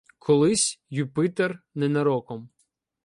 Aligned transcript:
Колись 0.25 0.79
Юпитер 0.89 1.61
ненароком 1.75 2.49